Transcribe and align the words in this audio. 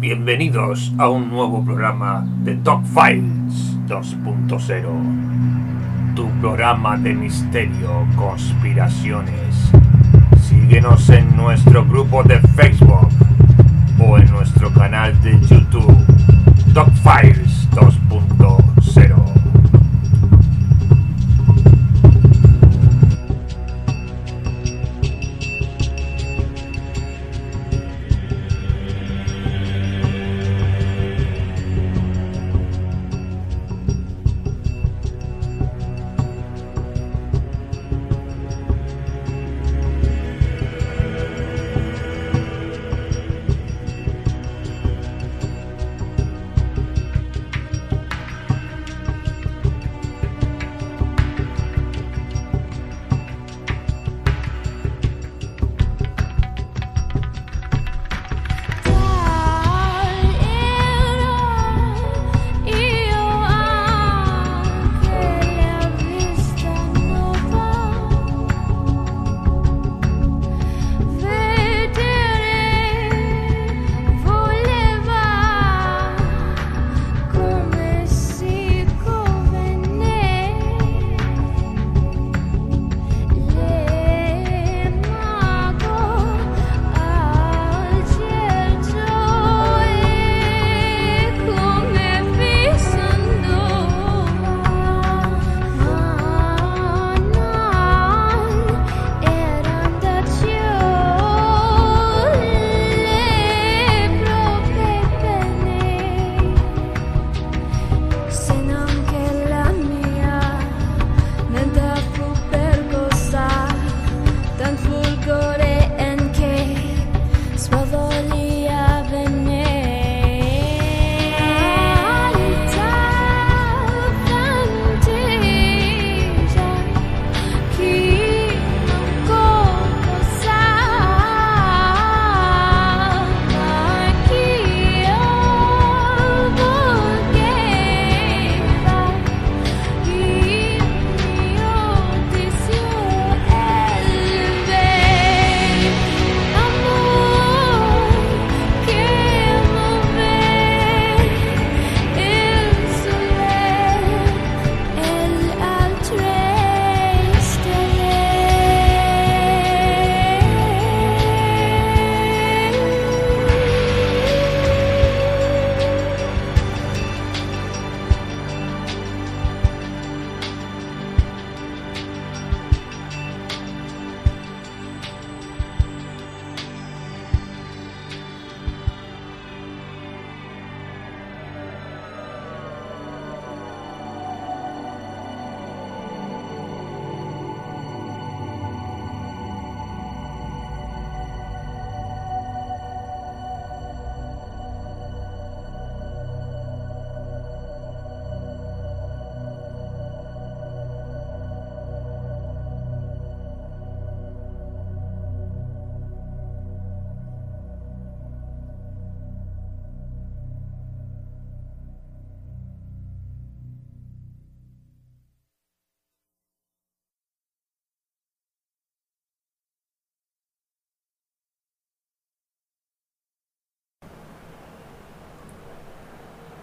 Bienvenidos 0.00 0.92
a 0.96 1.08
un 1.08 1.28
nuevo 1.28 1.64
programa 1.64 2.24
de 2.44 2.54
Top 2.58 2.84
Files 2.84 3.76
2.0. 3.88 6.14
Tu 6.14 6.30
programa 6.40 6.96
de 6.96 7.14
misterio, 7.14 8.06
conspiraciones. 8.14 9.72
Síguenos 10.40 11.10
en 11.10 11.36
nuestro 11.36 11.84
grupo 11.84 12.22
de 12.22 12.38
Facebook 12.54 13.07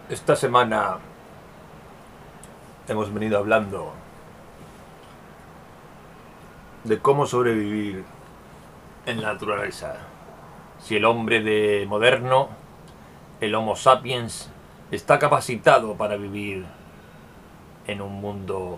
Esta 0.07 0.35
semana 0.35 0.99
hemos 2.87 3.11
venido 3.11 3.39
hablando 3.39 3.91
de 6.83 6.99
cómo 6.99 7.25
sobrevivir 7.25 8.03
en 9.07 9.23
la 9.23 9.33
naturaleza. 9.33 9.95
Si 10.79 10.95
el 10.95 11.05
hombre 11.05 11.41
de 11.41 11.87
moderno, 11.89 12.49
el 13.41 13.55
Homo 13.55 13.75
sapiens, 13.75 14.51
está 14.91 15.17
capacitado 15.17 15.95
para 15.95 16.17
vivir 16.17 16.67
en 17.87 17.99
un 17.99 18.21
mundo 18.21 18.77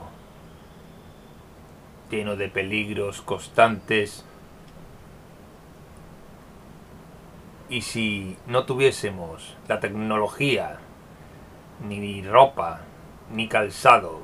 lleno 2.09 2.37
de 2.37 2.47
peligros 2.47 3.21
constantes. 3.21 4.23
Y 7.67 7.81
si 7.81 8.37
no 8.47 8.63
tuviésemos 8.63 9.57
la 9.67 9.81
tecnología 9.81 10.79
ni 11.81 12.21
ropa, 12.21 12.81
ni 13.31 13.47
calzado, 13.47 14.21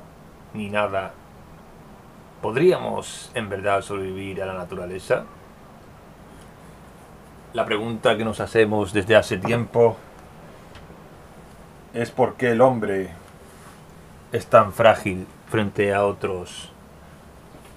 ni 0.52 0.70
nada. 0.70 1.12
¿Podríamos 2.42 3.30
en 3.34 3.48
verdad 3.48 3.82
sobrevivir 3.82 4.42
a 4.42 4.46
la 4.46 4.54
naturaleza? 4.54 5.24
La 7.52 7.64
pregunta 7.64 8.16
que 8.16 8.24
nos 8.24 8.40
hacemos 8.40 8.92
desde 8.92 9.16
hace 9.16 9.38
tiempo 9.38 9.96
es 11.92 12.10
por 12.10 12.34
qué 12.34 12.50
el 12.50 12.60
hombre 12.60 13.10
es 14.32 14.46
tan 14.46 14.72
frágil 14.72 15.26
frente 15.48 15.94
a 15.94 16.04
otros 16.04 16.72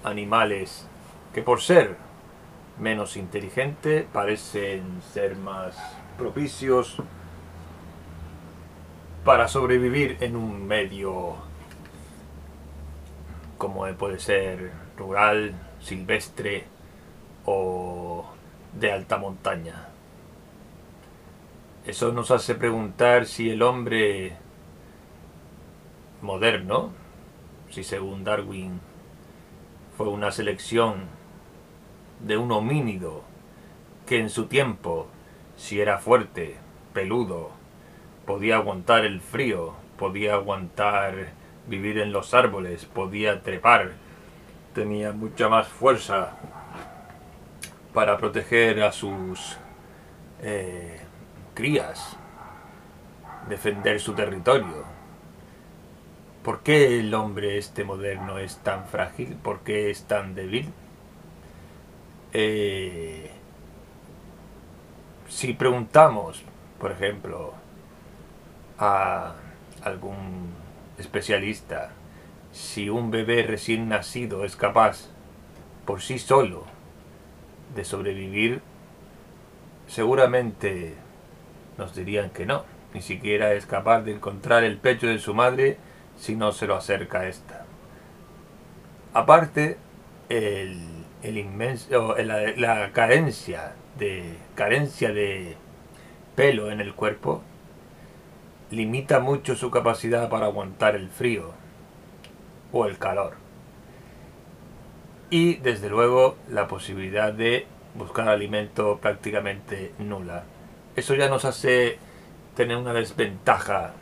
animales 0.02 0.86
que 1.32 1.42
por 1.42 1.60
ser 1.60 1.96
menos 2.78 3.16
inteligente 3.16 4.06
parecen 4.12 5.00
ser 5.12 5.36
más 5.36 5.76
propicios 6.16 6.96
para 9.28 9.46
sobrevivir 9.46 10.16
en 10.20 10.36
un 10.36 10.66
medio 10.66 11.36
como 13.58 13.86
puede 13.98 14.20
ser 14.20 14.72
rural, 14.96 15.52
silvestre 15.82 16.64
o 17.44 18.24
de 18.72 18.90
alta 18.90 19.18
montaña. 19.18 19.88
Eso 21.84 22.10
nos 22.12 22.30
hace 22.30 22.54
preguntar 22.54 23.26
si 23.26 23.50
el 23.50 23.60
hombre 23.60 24.32
moderno, 26.22 26.92
si 27.68 27.84
según 27.84 28.24
Darwin 28.24 28.80
fue 29.98 30.08
una 30.08 30.32
selección 30.32 31.04
de 32.20 32.38
un 32.38 32.50
homínido 32.50 33.24
que 34.06 34.20
en 34.20 34.30
su 34.30 34.46
tiempo, 34.46 35.06
si 35.58 35.82
era 35.82 35.98
fuerte, 35.98 36.56
peludo, 36.94 37.57
podía 38.28 38.56
aguantar 38.56 39.06
el 39.06 39.22
frío, 39.22 39.72
podía 39.96 40.34
aguantar 40.34 41.28
vivir 41.66 41.98
en 41.98 42.12
los 42.12 42.34
árboles, 42.34 42.84
podía 42.84 43.42
trepar, 43.42 43.92
tenía 44.74 45.12
mucha 45.12 45.48
más 45.48 45.66
fuerza 45.66 46.36
para 47.94 48.18
proteger 48.18 48.82
a 48.82 48.92
sus 48.92 49.56
eh, 50.42 51.00
crías, 51.54 52.18
defender 53.48 53.98
su 53.98 54.12
territorio. 54.12 54.84
¿Por 56.42 56.60
qué 56.60 57.00
el 57.00 57.14
hombre 57.14 57.56
este 57.56 57.82
moderno 57.82 58.36
es 58.38 58.58
tan 58.58 58.84
frágil? 58.88 59.36
¿Por 59.36 59.60
qué 59.60 59.88
es 59.88 60.02
tan 60.04 60.34
débil? 60.34 60.70
Eh, 62.34 63.30
si 65.30 65.54
preguntamos, 65.54 66.42
por 66.78 66.92
ejemplo, 66.92 67.54
a 68.78 69.34
algún 69.82 70.52
especialista 70.98 71.90
si 72.52 72.88
un 72.88 73.10
bebé 73.10 73.42
recién 73.42 73.88
nacido 73.88 74.44
es 74.44 74.56
capaz 74.56 75.08
por 75.84 76.02
sí 76.02 76.18
solo 76.18 76.64
de 77.74 77.84
sobrevivir, 77.84 78.60
seguramente 79.86 80.94
nos 81.76 81.94
dirían 81.94 82.30
que 82.30 82.46
no, 82.46 82.64
ni 82.94 83.02
siquiera 83.02 83.52
es 83.52 83.66
capaz 83.66 84.02
de 84.02 84.12
encontrar 84.12 84.64
el 84.64 84.78
pecho 84.78 85.06
de 85.06 85.18
su 85.18 85.34
madre 85.34 85.76
si 86.16 86.34
no 86.34 86.52
se 86.52 86.66
lo 86.66 86.74
acerca 86.74 87.20
a 87.20 87.28
esta. 87.28 87.64
Aparte, 89.14 89.78
el, 90.28 90.78
el 91.22 91.38
inmenso, 91.38 92.16
la, 92.18 92.52
la 92.56 92.92
carencia 92.92 93.72
de 93.98 94.36
carencia 94.54 95.12
de 95.12 95.56
pelo 96.34 96.70
en 96.70 96.80
el 96.80 96.94
cuerpo 96.94 97.42
limita 98.70 99.20
mucho 99.20 99.54
su 99.54 99.70
capacidad 99.70 100.28
para 100.28 100.46
aguantar 100.46 100.94
el 100.94 101.08
frío 101.08 101.52
o 102.72 102.86
el 102.86 102.98
calor. 102.98 103.34
Y 105.30 105.56
desde 105.56 105.88
luego 105.88 106.36
la 106.48 106.68
posibilidad 106.68 107.32
de 107.32 107.66
buscar 107.94 108.28
alimento 108.28 108.98
prácticamente 108.98 109.92
nula. 109.98 110.44
Eso 110.96 111.14
ya 111.14 111.28
nos 111.28 111.44
hace 111.44 111.98
tener 112.56 112.76
una 112.76 112.92
desventaja 112.92 113.92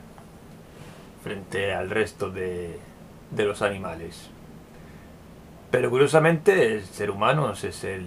frente 1.23 1.75
al 1.75 1.91
resto 1.91 2.31
de, 2.31 2.79
de 3.31 3.45
los 3.45 3.63
animales. 3.63 4.31
Pero 5.71 5.91
curiosamente 5.91 6.75
el 6.75 6.85
ser 6.85 7.11
humano 7.11 7.51
es 7.51 7.85
el, 7.85 8.07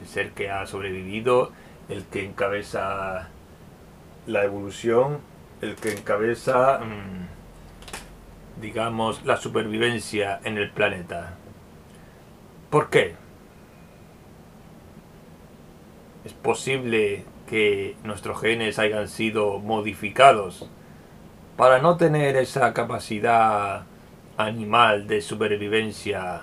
el 0.00 0.06
ser 0.06 0.32
que 0.32 0.50
ha 0.50 0.66
sobrevivido, 0.66 1.52
el 1.88 2.04
que 2.04 2.24
encabeza 2.24 3.28
la 4.26 4.44
evolución 4.44 5.18
el 5.60 5.74
que 5.76 5.92
encabeza, 5.92 6.80
mmm, 6.80 7.26
digamos, 8.60 9.24
la 9.24 9.36
supervivencia 9.36 10.40
en 10.44 10.58
el 10.58 10.70
planeta. 10.70 11.34
¿Por 12.70 12.90
qué? 12.90 13.14
Es 16.24 16.32
posible 16.32 17.24
que 17.46 17.96
nuestros 18.02 18.40
genes 18.40 18.78
hayan 18.78 19.08
sido 19.08 19.58
modificados 19.58 20.68
para 21.56 21.78
no 21.78 21.96
tener 21.96 22.36
esa 22.36 22.74
capacidad 22.74 23.84
animal 24.36 25.06
de 25.06 25.22
supervivencia 25.22 26.42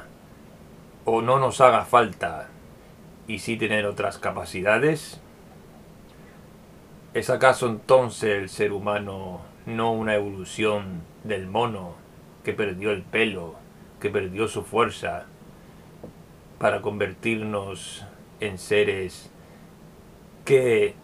o 1.06 1.22
no 1.22 1.40
nos 1.40 1.62
haga 1.62 1.86
falta 1.86 2.48
y 3.28 3.40
sí 3.40 3.58
tener 3.58 3.86
otras 3.86 4.18
capacidades? 4.18 5.20
¿Es 7.14 7.30
acaso 7.30 7.68
entonces 7.68 8.32
el 8.32 8.50
ser 8.50 8.72
humano 8.72 9.42
no 9.68 9.92
una 9.92 10.16
evolución 10.16 11.04
del 11.24 11.46
mono 11.46 11.94
que 12.44 12.54
perdió 12.54 12.90
el 12.90 13.04
pelo, 13.04 13.54
que 14.00 14.10
perdió 14.10 14.48
su 14.48 14.64
fuerza, 14.64 15.26
para 16.58 16.82
convertirnos 16.82 18.04
en 18.40 18.58
seres 18.58 19.30
que 20.44 20.96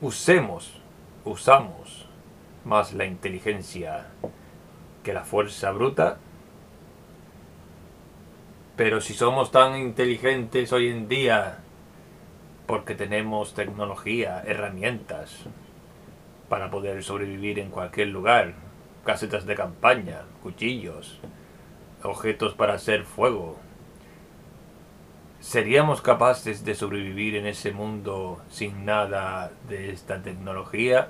usemos, 0.00 0.80
usamos 1.26 2.06
más 2.64 2.94
la 2.94 3.04
inteligencia 3.04 4.06
que 5.02 5.12
la 5.12 5.24
fuerza 5.24 5.72
bruta? 5.72 6.16
Pero 8.76 9.02
si 9.02 9.12
somos 9.12 9.50
tan 9.50 9.76
inteligentes 9.76 10.72
hoy 10.72 10.88
en 10.88 11.06
día, 11.06 11.58
porque 12.68 12.94
tenemos 12.94 13.54
tecnología, 13.54 14.42
herramientas 14.46 15.38
para 16.50 16.70
poder 16.70 17.02
sobrevivir 17.02 17.58
en 17.58 17.70
cualquier 17.70 18.08
lugar, 18.08 18.52
casetas 19.06 19.46
de 19.46 19.54
campaña, 19.54 20.24
cuchillos, 20.42 21.18
objetos 22.02 22.52
para 22.52 22.74
hacer 22.74 23.04
fuego. 23.04 23.56
¿Seríamos 25.40 26.02
capaces 26.02 26.62
de 26.62 26.74
sobrevivir 26.74 27.36
en 27.36 27.46
ese 27.46 27.72
mundo 27.72 28.42
sin 28.50 28.84
nada 28.84 29.50
de 29.66 29.90
esta 29.90 30.22
tecnología? 30.22 31.08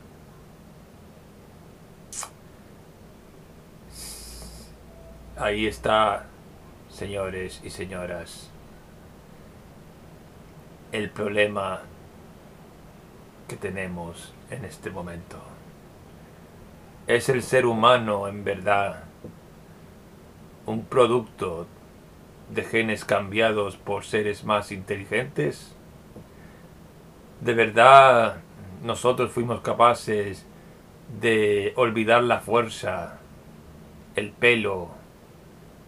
Ahí 5.36 5.66
está, 5.66 6.26
señores 6.88 7.60
y 7.64 7.70
señoras, 7.70 8.48
el 10.92 11.10
problema 11.10 11.82
que 13.46 13.56
tenemos 13.56 14.32
en 14.50 14.64
este 14.64 14.90
momento. 14.90 15.38
¿Es 17.06 17.28
el 17.28 17.42
ser 17.42 17.66
humano 17.66 18.28
en 18.28 18.44
verdad 18.44 19.04
un 20.66 20.84
producto 20.84 21.66
de 22.50 22.62
genes 22.62 23.04
cambiados 23.04 23.76
por 23.76 24.04
seres 24.04 24.44
más 24.44 24.72
inteligentes? 24.72 25.74
¿De 27.40 27.54
verdad 27.54 28.36
nosotros 28.82 29.30
fuimos 29.30 29.60
capaces 29.60 30.46
de 31.20 31.72
olvidar 31.76 32.22
la 32.22 32.40
fuerza, 32.40 33.18
el 34.14 34.30
pelo 34.30 34.90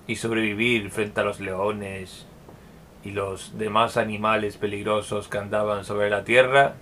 y 0.07 0.16
sobrevivir 0.16 0.90
frente 0.90 1.21
a 1.21 1.25
los 1.25 1.40
leones, 1.40 2.26
y 3.02 3.12
los 3.12 3.57
demás 3.59 3.97
animales 3.97 4.57
peligrosos 4.57 5.28
que 5.28 5.38
andaban 5.38 5.85
sobre 5.85 6.11
la 6.11 6.25
tierra. 6.25 6.75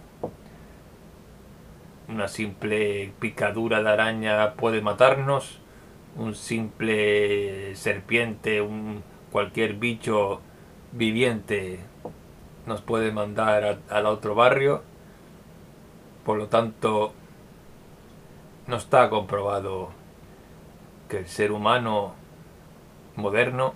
Una 2.08 2.28
simple 2.28 3.12
picadura 3.20 3.82
de 3.82 3.90
araña 3.90 4.54
puede 4.54 4.80
matarnos. 4.80 5.60
Un 6.16 6.34
simple 6.34 7.76
serpiente, 7.76 8.60
un 8.60 9.02
cualquier 9.30 9.75
bicho 9.75 10.40
viviente 10.92 11.80
nos 12.66 12.80
puede 12.82 13.12
mandar 13.12 13.78
al 13.88 14.06
otro 14.06 14.34
barrio. 14.34 14.82
Por 16.25 16.38
lo 16.38 16.48
tanto, 16.48 17.12
no 18.66 18.76
está 18.76 19.08
comprobado 19.08 19.90
que 21.08 21.18
el 21.18 21.26
ser 21.26 21.52
humano 21.52 22.14
moderno 23.16 23.75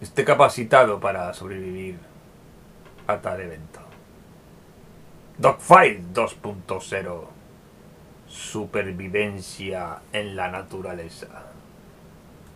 esté 0.00 0.24
capacitado 0.24 1.00
para 1.00 1.32
sobrevivir 1.34 1.98
a 3.06 3.16
tal 3.18 3.40
evento. 3.40 3.80
Dogfight 5.38 6.00
2.0 6.12 7.24
Supervivencia 8.28 10.00
en 10.12 10.36
la 10.36 10.50
naturaleza. 10.50 11.28